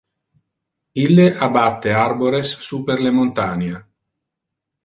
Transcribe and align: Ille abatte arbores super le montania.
Ille 1.01 1.27
abatte 1.49 1.93
arbores 2.05 2.57
super 2.71 3.07
le 3.09 3.15
montania. 3.19 3.83